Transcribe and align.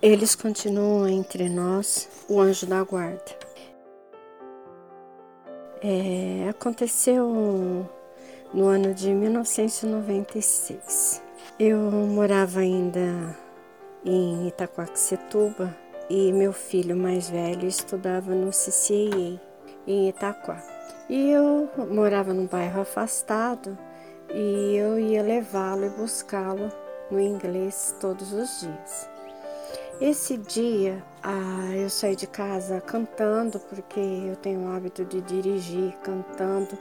eles 0.00 0.36
continuam 0.36 1.08
entre 1.08 1.48
nós, 1.48 2.08
o 2.28 2.40
anjo 2.40 2.66
da 2.66 2.84
guarda. 2.84 3.36
É, 5.82 6.48
aconteceu 6.48 7.84
no 8.54 8.66
ano 8.66 8.94
de 8.94 9.12
1996. 9.12 11.20
Eu 11.58 11.78
morava 11.78 12.60
ainda 12.60 13.36
em 14.04 14.46
Itaquaquecetuba 14.46 15.76
e 16.08 16.32
meu 16.32 16.52
filho 16.52 16.96
mais 16.96 17.28
velho 17.28 17.66
estudava 17.66 18.32
no 18.34 18.50
CCA 18.50 19.40
em 19.86 20.08
Itaquá. 20.08 20.62
E 21.08 21.30
eu 21.30 21.68
morava 21.90 22.32
num 22.32 22.46
bairro 22.46 22.82
afastado 22.82 23.76
e 24.32 24.76
eu 24.76 24.96
ia 24.98 25.22
levá-lo 25.22 25.86
e 25.86 25.90
buscá-lo 25.90 26.70
no 27.10 27.20
inglês 27.20 27.94
todos 28.00 28.32
os 28.32 28.60
dias. 28.60 29.17
Esse 30.00 30.36
dia 30.36 31.02
ah, 31.24 31.74
eu 31.74 31.90
saí 31.90 32.14
de 32.14 32.28
casa 32.28 32.80
cantando, 32.80 33.58
porque 33.58 33.98
eu 33.98 34.36
tenho 34.36 34.60
o 34.60 34.72
hábito 34.72 35.04
de 35.04 35.20
dirigir 35.20 35.92
cantando, 36.04 36.78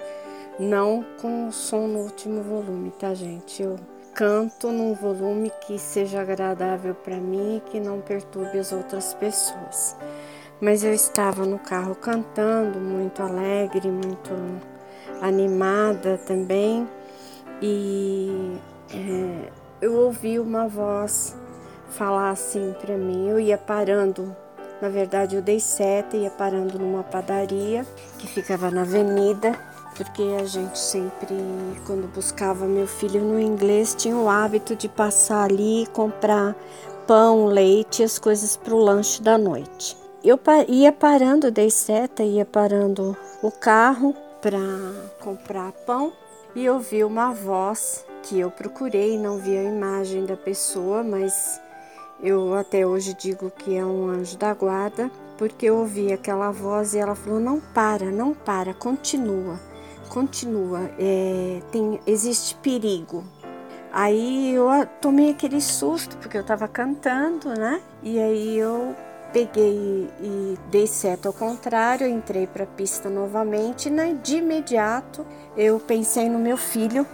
não 0.59 1.03
com 1.19 1.47
o 1.47 1.51
som 1.51 1.87
no 1.87 1.99
último 2.01 2.43
volume, 2.43 2.91
tá, 2.91 3.15
gente? 3.15 3.63
Eu 3.63 3.75
canto 4.13 4.71
num 4.71 4.93
volume 4.93 5.51
que 5.65 5.79
seja 5.79 6.21
agradável 6.21 6.93
para 6.93 7.17
mim 7.17 7.57
e 7.57 7.71
que 7.71 7.79
não 7.79 8.01
perturbe 8.01 8.59
as 8.59 8.71
outras 8.71 9.15
pessoas. 9.15 9.95
Mas 10.61 10.83
eu 10.83 10.93
estava 10.93 11.43
no 11.43 11.57
carro 11.57 11.95
cantando, 11.95 12.79
muito 12.79 13.23
alegre, 13.23 13.89
muito 13.89 14.31
animada 15.23 16.19
também, 16.19 16.87
e 17.63 18.59
é, 18.93 19.51
eu 19.81 19.95
ouvi 19.95 20.37
uma 20.37 20.67
voz 20.67 21.35
falar 21.89 22.31
assim 22.31 22.73
para 22.79 22.97
mim. 22.97 23.29
Eu 23.29 23.39
ia 23.39 23.57
parando, 23.57 24.35
na 24.81 24.89
verdade 24.89 25.35
eu 25.35 25.41
dei 25.41 25.59
seta, 25.59 26.17
ia 26.17 26.29
parando 26.29 26.77
numa 26.77 27.03
padaria 27.03 27.85
que 28.17 28.27
ficava 28.27 28.69
na 28.69 28.81
avenida, 28.81 29.57
porque 29.95 30.21
a 30.39 30.45
gente 30.45 30.77
sempre, 30.77 31.35
quando 31.85 32.07
buscava 32.13 32.65
meu 32.65 32.87
filho 32.87 33.21
no 33.21 33.39
inglês, 33.39 33.95
tinha 33.95 34.15
o 34.15 34.29
hábito 34.29 34.75
de 34.75 34.87
passar 34.87 35.45
ali 35.45 35.83
e 35.83 35.87
comprar 35.87 36.55
pão, 37.07 37.45
leite, 37.45 38.03
as 38.03 38.19
coisas 38.19 38.57
para 38.57 38.75
o 38.75 38.79
lanche 38.79 39.21
da 39.21 39.37
noite. 39.37 39.97
Eu 40.23 40.39
ia 40.67 40.91
parando, 40.91 41.49
dei 41.49 41.69
seta, 41.69 42.21
ia 42.21 42.45
parando 42.45 43.15
o 43.41 43.49
carro 43.49 44.13
para 44.41 44.59
comprar 45.19 45.71
pão 45.85 46.11
e 46.55 46.69
ouvi 46.69 47.03
uma 47.03 47.31
voz 47.31 48.05
que 48.23 48.39
eu 48.39 48.51
procurei, 48.51 49.17
não 49.17 49.37
vi 49.37 49.57
a 49.57 49.63
imagem 49.63 50.25
da 50.25 50.35
pessoa, 50.35 51.01
mas 51.03 51.61
eu 52.21 52.55
até 52.55 52.85
hoje 52.85 53.13
digo 53.13 53.51
que 53.51 53.75
é 53.75 53.85
um 53.85 54.09
anjo 54.09 54.37
da 54.37 54.53
guarda, 54.53 55.11
porque 55.37 55.67
eu 55.67 55.77
ouvi 55.77 56.11
aquela 56.11 56.51
voz 56.51 56.93
e 56.93 56.97
ela 56.99 57.15
falou: 57.15 57.39
não 57.39 57.59
para, 57.59 58.05
não 58.05 58.33
para, 58.33 58.73
continua, 58.73 59.59
continua, 60.09 60.89
é, 60.97 61.61
tem, 61.71 61.99
existe 62.07 62.55
perigo. 62.55 63.23
Aí 63.91 64.53
eu 64.53 64.67
tomei 65.01 65.31
aquele 65.31 65.61
susto, 65.61 66.17
porque 66.17 66.37
eu 66.37 66.41
estava 66.41 66.67
cantando, 66.67 67.49
né? 67.49 67.81
E 68.03 68.19
aí 68.19 68.57
eu 68.57 68.95
peguei 69.31 70.09
e 70.21 70.57
dei 70.71 70.87
certo 70.87 71.27
ao 71.27 71.33
contrário, 71.33 72.07
entrei 72.07 72.47
para 72.47 72.63
a 72.63 72.67
pista 72.67 73.09
novamente 73.09 73.87
e 73.87 73.91
né, 73.91 74.17
de 74.23 74.37
imediato 74.37 75.25
eu 75.55 75.79
pensei 75.79 76.29
no 76.29 76.39
meu 76.39 76.57
filho 76.57 77.05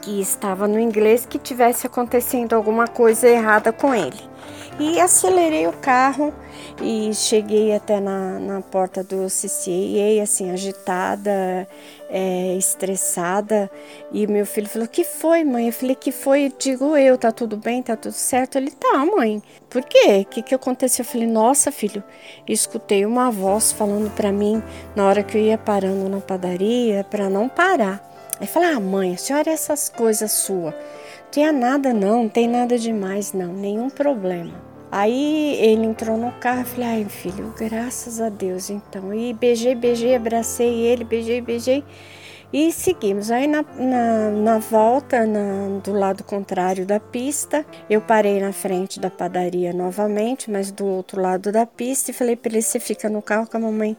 que 0.00 0.20
estava 0.20 0.66
no 0.66 0.78
inglês 0.78 1.26
que 1.26 1.38
tivesse 1.38 1.86
acontecendo 1.86 2.54
alguma 2.54 2.86
coisa 2.86 3.28
errada 3.28 3.72
com 3.72 3.94
ele. 3.94 4.30
E 4.78 4.98
acelerei 4.98 5.66
o 5.66 5.72
carro 5.74 6.32
e 6.80 7.12
cheguei 7.12 7.74
até 7.74 8.00
na, 8.00 8.38
na 8.38 8.60
porta 8.62 9.04
do 9.04 9.26
CCA, 9.26 10.22
assim, 10.22 10.50
agitada, 10.50 11.68
é, 12.08 12.56
estressada. 12.56 13.70
E 14.10 14.26
meu 14.26 14.46
filho 14.46 14.68
falou: 14.68 14.88
Que 14.88 15.04
foi, 15.04 15.44
mãe? 15.44 15.66
Eu 15.66 15.72
falei: 15.74 15.94
Que 15.94 16.10
foi? 16.10 16.50
Digo 16.58 16.96
eu, 16.96 17.18
tá 17.18 17.30
tudo 17.30 17.58
bem, 17.58 17.82
tá 17.82 17.94
tudo 17.94 18.14
certo? 18.14 18.56
Ele: 18.56 18.70
Tá, 18.70 19.04
mãe. 19.04 19.42
Por 19.68 19.82
quê? 19.82 20.22
O 20.22 20.24
que, 20.24 20.42
que 20.42 20.54
aconteceu? 20.54 21.02
Eu 21.02 21.08
falei: 21.08 21.26
Nossa, 21.26 21.70
filho, 21.70 22.02
escutei 22.48 23.04
uma 23.04 23.30
voz 23.30 23.72
falando 23.72 24.10
para 24.14 24.32
mim 24.32 24.62
na 24.96 25.06
hora 25.06 25.22
que 25.22 25.36
eu 25.36 25.42
ia 25.42 25.58
parando 25.58 26.08
na 26.08 26.20
padaria 26.20 27.04
para 27.04 27.28
não 27.28 27.50
parar. 27.50 28.09
Aí 28.40 28.46
falei: 28.46 28.70
Ah, 28.70 28.80
mãe, 28.80 29.14
a 29.14 29.18
senhora 29.18 29.50
é 29.50 29.52
essas 29.52 29.88
coisas 29.88 30.32
suas. 30.32 30.74
Não 30.74 31.30
tinha 31.30 31.52
nada, 31.52 31.92
não, 31.92 32.24
não 32.24 32.28
tem 32.28 32.48
nada 32.48 32.78
demais, 32.78 33.32
não, 33.32 33.52
nenhum 33.52 33.88
problema. 33.88 34.70
Aí 34.90 35.54
ele 35.60 35.86
entrou 35.86 36.16
no 36.16 36.32
carro 36.32 36.62
e 36.62 36.64
falei, 36.64 36.88
ai 36.88 37.04
filho, 37.04 37.54
graças 37.56 38.20
a 38.20 38.28
Deus 38.28 38.70
então. 38.70 39.14
E 39.14 39.32
beijei, 39.32 39.74
beijei, 39.76 40.16
abracei 40.16 40.80
ele, 40.80 41.04
beijei, 41.04 41.40
beijei 41.40 41.84
e 42.52 42.72
seguimos. 42.72 43.30
Aí 43.30 43.46
na, 43.46 43.62
na, 43.62 44.30
na 44.30 44.58
volta, 44.58 45.24
na, 45.24 45.78
do 45.82 45.92
lado 45.92 46.24
contrário 46.24 46.84
da 46.84 46.98
pista, 46.98 47.64
eu 47.88 48.00
parei 48.00 48.40
na 48.40 48.52
frente 48.52 48.98
da 48.98 49.08
padaria 49.08 49.72
novamente, 49.72 50.50
mas 50.50 50.72
do 50.72 50.84
outro 50.86 51.20
lado 51.20 51.52
da 51.52 51.64
pista, 51.64 52.10
e 52.10 52.14
falei 52.14 52.34
para 52.34 52.52
ele: 52.52 52.62
você 52.62 52.80
fica 52.80 53.08
no 53.08 53.22
carro 53.22 53.46
que 53.46 53.56
a 53.56 53.60
mamãe 53.60 53.96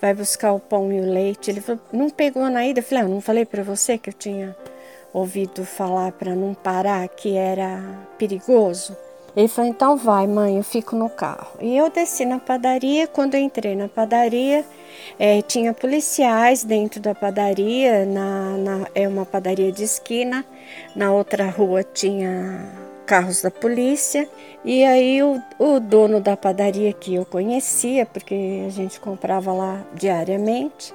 vai 0.00 0.14
buscar 0.14 0.52
o 0.52 0.60
pão 0.60 0.92
e 0.92 1.00
o 1.00 1.12
leite. 1.12 1.50
Ele 1.50 1.60
falou: 1.60 1.80
não 1.92 2.10
pegou 2.10 2.48
na 2.48 2.66
ida? 2.66 2.80
Eu 2.80 2.84
falei: 2.84 3.04
ah, 3.04 3.08
não 3.08 3.20
falei 3.20 3.44
para 3.44 3.62
você 3.62 3.98
que 3.98 4.10
eu 4.10 4.14
tinha 4.14 4.56
ouvido 5.12 5.64
falar 5.64 6.12
para 6.12 6.34
não 6.34 6.54
parar, 6.54 7.06
que 7.08 7.36
era 7.36 7.82
perigoso? 8.18 8.96
Ele 9.36 9.48
falou: 9.48 9.70
então 9.70 9.96
vai, 9.96 10.26
mãe, 10.26 10.56
eu 10.56 10.62
fico 10.62 10.94
no 10.94 11.08
carro. 11.08 11.58
E 11.60 11.76
eu 11.76 11.90
desci 11.90 12.24
na 12.24 12.38
padaria. 12.38 13.06
Quando 13.06 13.34
eu 13.34 13.40
entrei 13.40 13.74
na 13.74 13.88
padaria, 13.88 14.64
é, 15.18 15.42
tinha 15.42 15.74
policiais 15.74 16.62
dentro 16.64 17.00
da 17.00 17.14
padaria. 17.14 18.04
Na, 18.06 18.56
na, 18.56 18.86
é 18.94 19.08
uma 19.08 19.26
padaria 19.26 19.72
de 19.72 19.82
esquina. 19.82 20.44
Na 20.94 21.12
outra 21.12 21.48
rua 21.48 21.82
tinha 21.82 22.83
carros 23.04 23.42
da 23.42 23.50
polícia. 23.50 24.28
E 24.64 24.84
aí 24.84 25.22
o, 25.22 25.40
o 25.58 25.78
dono 25.80 26.20
da 26.20 26.36
padaria 26.36 26.92
que 26.92 27.14
eu 27.14 27.24
conhecia, 27.24 28.06
porque 28.06 28.64
a 28.66 28.70
gente 28.70 28.98
comprava 29.00 29.52
lá 29.52 29.84
diariamente, 29.94 30.94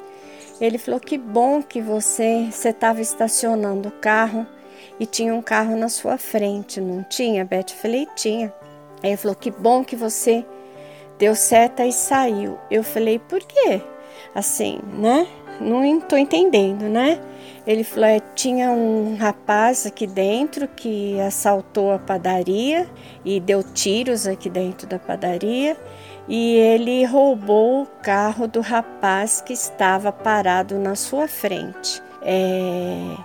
ele 0.59 0.77
falou: 0.77 0.99
que 0.99 1.17
bom 1.17 1.61
que 1.61 1.81
você 1.81 2.49
estava 2.51 3.01
estacionando 3.01 3.89
o 3.89 3.91
carro 3.93 4.45
e 4.99 5.05
tinha 5.05 5.33
um 5.33 5.41
carro 5.41 5.77
na 5.77 5.87
sua 5.87 6.17
frente, 6.17 6.81
não 6.81 7.03
tinha, 7.03 7.45
Beth? 7.45 7.69
Falei, 7.81 8.07
tinha. 8.15 8.53
Aí 9.01 9.11
ele 9.11 9.17
falou, 9.17 9.35
que 9.35 9.49
bom 9.49 9.83
que 9.83 9.95
você 9.95 10.45
deu 11.17 11.33
seta 11.35 11.85
e 11.85 11.91
saiu. 11.91 12.57
Eu 12.69 12.83
falei, 12.83 13.17
por 13.17 13.39
quê? 13.39 13.81
Assim, 14.35 14.79
né? 14.97 15.25
Não 15.61 15.83
estou 15.97 16.17
entendendo, 16.17 16.83
né? 16.83 17.19
Ele 17.69 17.83
falou, 17.83 18.09
é, 18.09 18.19
tinha 18.33 18.71
um 18.71 19.15
rapaz 19.15 19.85
aqui 19.85 20.07
dentro 20.07 20.67
que 20.67 21.19
assaltou 21.19 21.91
a 21.91 21.99
padaria 21.99 22.89
e 23.23 23.39
deu 23.39 23.61
tiros 23.61 24.25
aqui 24.25 24.49
dentro 24.49 24.87
da 24.87 24.97
padaria 24.97 25.77
e 26.27 26.55
ele 26.55 27.05
roubou 27.05 27.83
o 27.83 27.85
carro 28.01 28.47
do 28.47 28.59
rapaz 28.59 29.39
que 29.41 29.53
estava 29.53 30.11
parado 30.11 30.79
na 30.79 30.95
sua 30.95 31.27
frente. 31.27 32.01
É, 32.23 33.15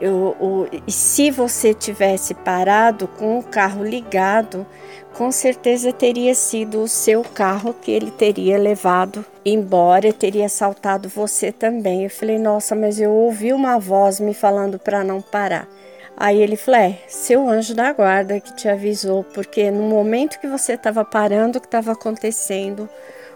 eu, 0.00 0.36
eu, 0.40 0.82
se 0.88 1.30
você 1.30 1.74
tivesse 1.74 2.34
parado 2.34 3.06
com 3.06 3.38
o 3.38 3.42
carro 3.42 3.84
ligado, 3.84 4.66
com 5.14 5.30
certeza 5.30 5.92
teria 5.92 6.34
sido 6.34 6.82
o 6.82 6.88
seu 6.88 7.22
carro 7.22 7.74
que 7.74 7.90
ele 7.90 8.10
teria 8.10 8.56
levado 8.58 9.24
embora, 9.44 10.12
teria 10.12 10.46
assaltado 10.46 11.08
você 11.08 11.52
também. 11.52 12.04
Eu 12.04 12.10
falei, 12.10 12.38
nossa, 12.38 12.74
mas 12.74 13.00
eu 13.00 13.10
ouvi 13.12 13.52
uma 13.52 13.78
voz 13.78 14.20
me 14.20 14.32
falando 14.32 14.78
para 14.78 15.04
não 15.04 15.20
parar. 15.20 15.68
Aí 16.16 16.40
ele 16.40 16.54
falou: 16.54 16.80
é, 16.80 16.98
seu 17.08 17.48
anjo 17.48 17.74
da 17.74 17.92
guarda 17.94 18.38
que 18.40 18.54
te 18.54 18.68
avisou, 18.68 19.24
porque 19.24 19.70
no 19.70 19.84
momento 19.84 20.38
que 20.38 20.46
você 20.46 20.74
estava 20.74 21.02
parando, 21.02 21.58
que 21.58 21.66
estava 21.66 21.92
acontecendo 21.92 22.88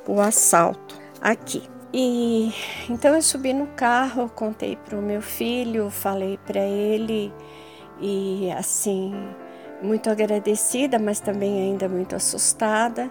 o 0.07 0.21
assalto 0.21 1.01
aqui. 1.19 1.74
E 1.97 2.53
então 2.91 3.15
eu 3.15 3.23
subi 3.23 3.53
no 3.53 3.69
carro, 3.69 4.29
contei 4.29 4.75
para 4.75 4.99
o 4.99 5.01
meu 5.01 5.23
filho, 5.23 5.89
falei 5.91 6.37
para 6.45 6.59
ele 6.59 7.33
e 8.01 8.51
assim 8.51 9.15
muito 9.81 10.11
agradecida, 10.11 10.99
mas 10.99 11.21
também 11.21 11.57
ainda 11.61 11.89
muito 11.89 12.17
assustada. 12.17 13.09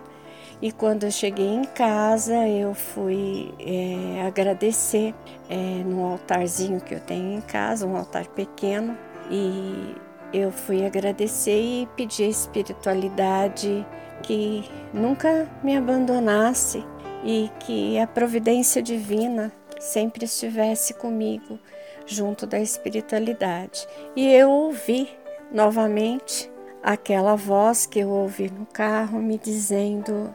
E 0.62 0.70
quando 0.70 1.06
eu 1.06 1.12
cheguei 1.12 1.48
em 1.48 1.64
casa, 1.64 2.46
eu 2.46 2.74
fui 2.74 3.54
é, 3.58 4.28
agradecer 4.28 5.16
é, 5.50 5.56
no 5.86 6.06
altarzinho 6.06 6.82
que 6.82 6.94
eu 6.94 7.00
tenho 7.00 7.38
em 7.38 7.42
casa, 7.42 7.88
um 7.88 7.96
altar 7.96 8.28
pequeno, 8.28 8.98
e 9.32 9.96
eu 10.34 10.52
fui 10.52 10.86
agradecer 10.86 11.58
e 11.58 11.88
pedir 11.96 12.26
a 12.26 12.30
espiritualidade 12.30 13.86
que 14.24 14.70
nunca 14.94 15.48
me 15.64 15.78
abandonasse 15.78 16.84
e 17.24 17.50
que 17.60 17.98
a 18.00 18.08
providência 18.08 18.82
divina 18.82 19.52
sempre 19.80 20.26
estivesse 20.26 20.94
comigo 20.94 21.60
junto 22.06 22.46
da 22.46 22.60
espiritualidade. 22.60 23.88
E 24.16 24.28
eu 24.34 24.50
ouvi 24.50 25.10
novamente 25.52 26.52
aquela 26.82 27.36
voz 27.36 27.86
que 27.86 28.00
eu 28.00 28.10
ouvi 28.10 28.52
no 28.52 28.66
carro 28.66 29.20
me 29.20 29.38
dizendo: 29.38 30.34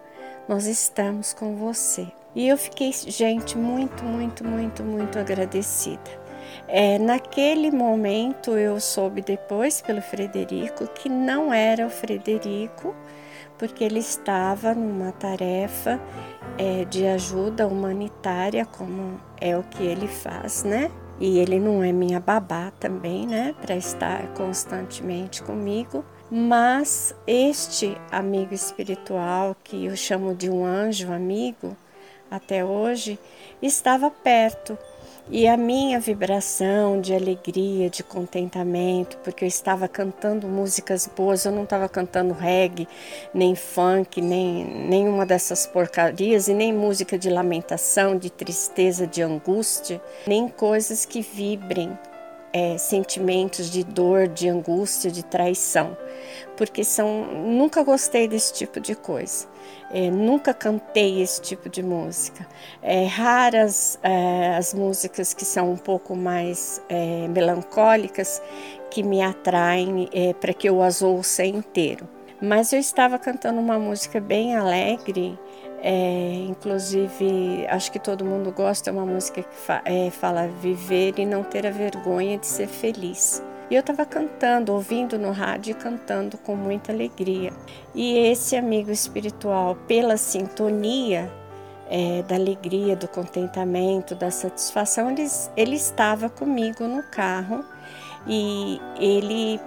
Nós 0.49 0.67
estamos 0.67 1.35
com 1.35 1.57
você. 1.57 2.07
E 2.35 2.47
eu 2.47 2.57
fiquei, 2.57 2.93
gente, 2.93 3.57
muito, 3.57 4.05
muito, 4.05 4.45
muito, 4.45 4.83
muito 4.83 5.19
agradecida. 5.19 6.29
É, 6.67 6.99
naquele 6.99 7.71
momento 7.71 8.51
eu 8.57 8.79
soube 8.79 9.23
depois 9.23 9.81
pelo 9.81 10.03
Frederico 10.03 10.87
que 10.87 11.09
não 11.09 11.53
era 11.53 11.87
o 11.87 11.91
Frederico, 11.91 12.95
porque 13.59 13.85
ele 13.85 13.99
estava 13.99 14.75
numa 14.75 15.13
tarefa 15.13 16.01
é, 16.57 16.85
de 16.85 17.07
ajuda 17.07 17.67
humanitária, 17.67 18.65
como 18.65 19.21
é 19.41 19.57
o 19.57 19.63
que 19.63 19.83
ele 19.83 20.09
faz, 20.09 20.65
né? 20.65 20.91
E 21.21 21.39
ele 21.39 21.59
não 21.59 21.83
é 21.83 21.93
minha 21.93 22.21
babá 22.21 22.73
também, 22.79 23.27
né? 23.27 23.55
Para 23.61 23.75
estar 23.77 24.29
constantemente 24.35 25.43
comigo. 25.43 26.05
Mas 26.31 27.15
este 27.27 27.97
amigo 28.11 28.55
espiritual, 28.55 29.57
que 29.65 29.87
eu 29.87 29.97
chamo 29.97 30.35
de 30.35 30.49
um 30.49 30.65
anjo 30.65 31.13
amigo 31.13 31.77
até 32.31 32.65
hoje, 32.65 33.19
estava 33.63 34.11
perto 34.11 34.79
e 35.31 35.47
a 35.47 35.57
minha 35.57 36.01
vibração 36.01 37.01
de 37.01 37.15
alegria, 37.15 37.91
de 37.91 38.03
contentamento, 38.03 39.19
porque 39.19 39.45
eu 39.45 39.49
estava 39.49 39.87
cantando 39.87 40.47
músicas 40.47 41.09
boas, 41.15 41.45
eu 41.45 41.53
não 41.53 41.65
estava 41.65 41.89
cantando 41.89 42.33
reggae, 42.33 42.89
nem 43.35 43.55
funk, 43.55 44.23
nem 44.23 44.65
nenhuma 44.65 45.27
dessas 45.27 45.67
porcarias, 45.67 46.49
e 46.49 46.55
nem 46.55 46.73
música 46.73 47.19
de 47.19 47.29
lamentação, 47.29 48.17
de 48.17 48.31
tristeza, 48.31 49.07
de 49.07 49.21
angústia, 49.21 50.01
nem 50.27 50.49
coisas 50.49 51.05
que 51.05 51.21
vibrem 51.21 51.97
é, 52.53 52.79
sentimentos 52.79 53.71
de 53.71 53.85
dor, 53.85 54.29
de 54.29 54.49
angústia, 54.49 55.11
de 55.11 55.25
traição, 55.25 55.97
porque 56.57 56.85
são 56.85 57.25
nunca 57.47 57.83
gostei 57.83 58.29
desse 58.29 58.53
tipo 58.53 58.81
de 58.81 58.95
coisa. 58.95 59.47
É, 59.91 60.11
nunca 60.11 60.53
cantei 60.53 61.23
esse 61.23 61.41
tipo 61.41 61.69
de 61.69 61.83
música. 61.83 62.47
É, 62.83 63.07
raras 63.07 63.99
é, 64.03 64.57
as 64.57 64.75
músicas 64.75 65.33
que 65.33 65.45
são 65.45 65.73
um 65.73 65.77
pouco 65.77 66.15
mais 66.15 66.83
é, 66.89 67.27
melancólicas 67.29 68.43
que 68.91 69.03
me 69.03 69.23
atraem 69.23 70.09
é, 70.13 70.33
para 70.35 70.53
que 70.53 70.69
eu 70.69 70.83
as 70.83 71.01
ouça 71.01 71.45
inteiro. 71.45 72.09
Mas 72.41 72.73
eu 72.73 72.79
estava 72.79 73.19
cantando 73.19 73.61
uma 73.61 73.79
música 73.79 74.21
bem 74.21 74.55
alegre, 74.55 75.39
é, 75.83 76.45
inclusive 76.49 77.67
acho 77.69 77.93
que 77.93 77.99
todo 77.99 78.25
mundo 78.25 78.53
gosta, 78.53 78.91
é 78.91 78.93
uma 78.93 79.07
música 79.07 79.43
que 79.43 79.55
fa 79.55 79.83
fala 80.13 80.49
viver 80.61 81.15
e 81.19 81.27
não 81.27 81.43
ter 81.43 81.67
a 81.67 81.71
vergonha 81.71 82.39
de 82.39 82.47
ser 82.47 82.67
feliz. 82.67 83.43
E 83.71 83.75
eu 83.75 83.81
estava 83.81 84.07
cantando, 84.07 84.73
ouvindo 84.73 85.19
no 85.19 85.31
rádio 85.31 85.73
e 85.73 85.75
cantando 85.75 86.39
com 86.39 86.57
muita 86.57 86.91
alegria. 86.91 87.53
E 87.95 88.17
esse 88.17 88.57
amigo 88.57 88.91
espiritual, 88.91 89.77
pela 89.87 90.17
sintonia 90.17 91.31
é, 91.91 92.23
da 92.23 92.35
alegria, 92.35 92.97
do 92.97 93.07
contentamento, 93.07 94.15
da 94.15 94.31
satisfação, 94.31 95.11
ele, 95.11 95.27
ele 95.55 95.77
estava 95.77 96.31
comigo 96.31 96.85
no 96.85 97.03
carro 97.03 97.63
e 98.27 98.81
ele 98.99 99.61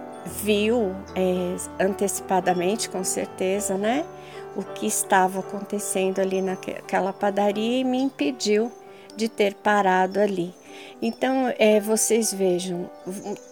viu 0.43 0.95
é, 1.15 1.83
antecipadamente, 1.83 2.89
com 2.89 3.03
certeza, 3.03 3.77
né, 3.77 4.03
o 4.55 4.63
que 4.63 4.85
estava 4.85 5.39
acontecendo 5.39 6.19
ali 6.19 6.41
naquela 6.41 7.13
padaria 7.13 7.79
e 7.79 7.83
me 7.83 8.01
impediu 8.01 8.71
de 9.15 9.29
ter 9.29 9.53
parado 9.55 10.19
ali. 10.19 10.53
Então, 11.01 11.53
é, 11.57 11.79
vocês 11.79 12.33
vejam, 12.33 12.89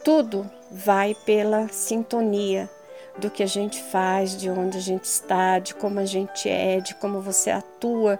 tudo 0.03 0.49
vai 0.71 1.15
pela 1.25 1.67
sintonia 1.69 2.69
do 3.17 3.29
que 3.29 3.43
a 3.43 3.47
gente 3.47 3.81
faz, 3.81 4.37
de 4.37 4.49
onde 4.49 4.77
a 4.77 4.81
gente 4.81 5.05
está, 5.05 5.59
de 5.59 5.73
como 5.75 5.99
a 5.99 6.05
gente 6.05 6.47
é, 6.47 6.79
de 6.79 6.95
como 6.95 7.21
você 7.21 7.49
atua 7.49 8.19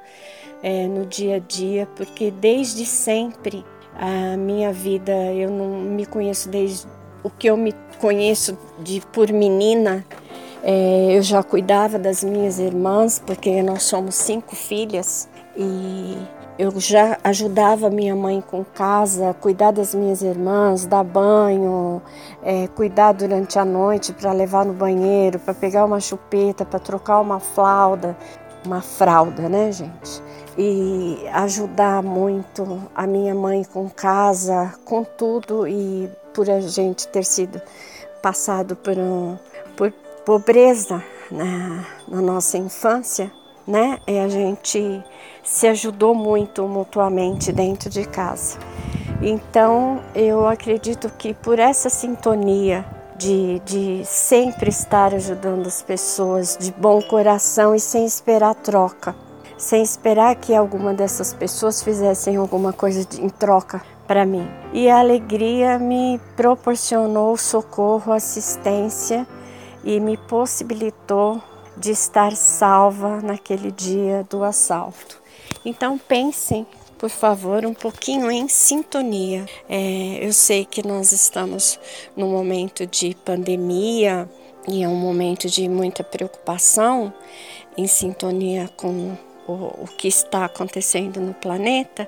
é, 0.62 0.88
no 0.88 1.06
dia 1.06 1.38
a 1.38 1.40
dia, 1.40 1.88
porque 1.96 2.31
desde 2.31 2.86
sempre 2.86 3.66
a 3.96 4.38
minha 4.38 4.72
vida, 4.72 5.12
eu 5.12 5.50
não 5.50 5.70
me 5.70 6.06
conheço 6.06 6.50
desde 6.50 6.88
o 7.24 7.30
que 7.30 7.48
eu 7.48 7.58
me 7.58 7.74
conheço 8.00 8.58
de 8.80 9.02
por 9.12 9.31
menina, 9.31 10.06
é, 10.64 11.18
eu 11.18 11.22
já 11.22 11.42
cuidava 11.42 11.98
das 11.98 12.24
minhas 12.24 12.60
irmãs, 12.60 13.22
porque 13.26 13.62
nós 13.64 13.84
somos 13.84 14.16
cinco 14.16 14.56
filhas 14.56 15.30
e 15.56 16.18
eu 16.58 16.78
já 16.78 17.18
ajudava 17.24 17.90
minha 17.90 18.14
mãe 18.14 18.42
com 18.42 18.66
casa, 18.66 19.34
cuidar 19.40 19.72
das 19.72 19.96
minhas 19.96 20.22
irmãs, 20.22 20.86
dar 20.86 21.06
banho, 21.06 22.02
é, 22.44 22.68
cuidar 22.68 23.14
durante 23.14 23.58
a 23.58 23.64
noite 23.64 24.12
para 24.12 24.34
levar 24.34 24.66
no 24.66 24.74
banheiro, 24.74 25.40
para 25.40 25.54
pegar 25.54 25.86
uma 25.86 26.02
chupeta, 26.02 26.66
para 26.66 26.80
trocar 26.80 27.22
uma 27.22 27.40
flauda, 27.40 28.18
uma 28.66 28.82
fralda, 28.82 29.48
né, 29.48 29.72
gente? 29.72 30.22
E 30.58 31.26
ajudar 31.32 32.04
muito 32.04 32.82
a 32.94 33.08
minha 33.08 33.34
mãe 33.34 33.64
com 33.64 33.90
casa, 33.90 34.74
com 34.84 35.06
tudo 35.06 35.66
e 35.66 36.10
por 36.34 36.50
a 36.50 36.60
gente 36.60 37.08
ter 37.08 37.24
sido 37.24 37.62
passado 38.22 38.76
por, 38.76 38.98
um, 38.98 39.38
por 39.78 39.94
pobreza 40.30 41.04
na, 41.31 41.84
na 42.08 42.22
nossa 42.22 42.56
infância, 42.56 43.31
né? 43.66 43.98
E 44.08 44.20
a 44.20 44.30
gente 44.30 45.04
se 45.44 45.66
ajudou 45.66 46.14
muito 46.14 46.68
mutuamente 46.68 47.52
dentro 47.52 47.90
de 47.90 48.06
casa. 48.06 48.60
Então, 49.24 50.00
eu 50.14 50.48
acredito 50.48 51.10
que 51.18 51.34
por 51.34 51.58
essa 51.58 51.90
sintonia 51.90 52.86
de, 53.18 53.60
de 53.66 54.06
sempre 54.06 54.70
estar 54.70 55.16
ajudando 55.16 55.66
as 55.66 55.81
pessoas 55.81 56.56
de 56.60 56.72
bom 56.74 57.02
coração 57.02 57.74
e 57.74 57.80
sem 57.80 58.06
esperar 58.06 58.54
troca, 58.54 59.16
sem 59.58 59.81
esperar 59.81 60.36
que 60.36 60.54
alguma 60.54 60.94
dessas 60.94 61.34
pessoas 61.34 61.81
fizessem 61.81 62.36
alguma 62.36 62.72
coisa 62.72 63.04
de, 63.04 63.20
em 63.20 63.30
troca 63.30 63.81
para 64.08 64.28
mim. 64.28 64.48
E 64.74 64.92
a 64.92 65.00
alegria 65.00 65.80
me 65.80 66.22
proporcionou 66.36 67.36
socorro, 67.36 68.14
assistência 68.14 69.26
e 69.84 70.00
me 70.00 70.18
possibilitou 70.18 71.42
de 71.78 71.92
estar 71.92 72.36
salva 72.36 73.22
naquele 73.22 73.72
dia 73.72 74.26
do 74.30 74.44
assalto. 74.44 75.22
Então 75.64 75.98
pensem, 75.98 76.68
por 76.98 77.10
favor, 77.10 77.66
um 77.66 77.74
pouquinho 77.74 78.30
em 78.31 78.48
sintonia. 78.48 79.46
É, 79.68 80.20
eu 80.22 80.34
sei 80.34 80.66
que 80.66 80.86
nós 80.86 81.12
estamos 81.12 81.80
num 82.16 82.30
momento 82.30 82.86
de 82.86 83.16
pandemia 83.26 84.30
e 84.68 84.84
é 84.84 84.88
um 84.88 84.96
momento 84.96 85.48
de 85.48 85.68
muita 85.68 86.04
preocupação 86.04 87.14
em 87.78 87.88
sintonia 87.88 88.70
com 88.76 89.18
o, 89.50 89.83
o 89.83 89.88
que 89.88 90.07
está 90.07 90.45
acontecendo 90.45 91.19
no 91.19 91.33
planeta, 91.33 92.07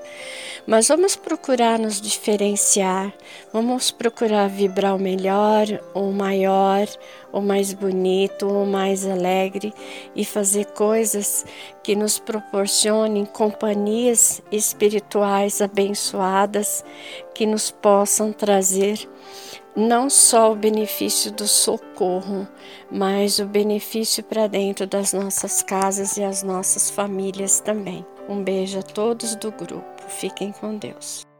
mas 0.67 0.87
vamos 0.87 1.15
procurar 1.15 1.79
nos 1.79 1.99
diferenciar, 1.99 3.11
vamos 3.51 3.89
procurar 3.89 4.47
vibrar 4.47 4.95
o 4.95 4.99
melhor, 4.99 5.65
o 5.93 6.11
maior, 6.11 6.87
o 7.31 7.41
mais 7.41 7.73
bonito, 7.73 8.47
o 8.47 8.65
mais 8.65 9.07
alegre 9.07 9.73
e 10.15 10.23
fazer 10.23 10.65
coisas 10.67 11.45
que 11.81 11.95
nos 11.95 12.19
proporcionem 12.19 13.25
companhias 13.25 14.41
espirituais 14.51 15.61
abençoadas 15.61 16.85
que 17.33 17.45
nos 17.45 17.71
possam 17.71 18.31
trazer 18.31 19.09
não 19.75 20.09
só 20.09 20.51
o 20.51 20.55
benefício 20.55 21.31
do 21.31 21.47
socorro, 21.47 22.47
mas 22.91 23.39
o 23.39 23.45
benefício 23.45 24.23
para 24.23 24.47
dentro 24.47 24.85
das 24.85 25.13
nossas 25.13 25.61
casas 25.61 26.17
e 26.17 26.23
as 26.23 26.43
nossas 26.43 26.89
famílias 26.89 27.59
também. 27.59 28.05
Um 28.27 28.43
beijo 28.43 28.79
a 28.79 28.83
todos 28.83 29.35
do 29.35 29.51
grupo. 29.51 30.03
Fiquem 30.07 30.51
com 30.51 30.77
Deus. 30.77 31.30